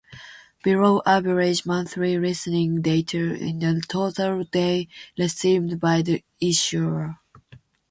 Below, 0.63 1.03
average 1.05 1.63
monthly 1.63 2.17
listening 2.17 2.81
data 2.81 3.35
in 3.35 3.59
the 3.59 3.83
total 3.87 4.43
day 4.45 4.87
received 5.15 5.79
by 5.79 6.01
the 6.01 6.23
issuer. 6.39 7.19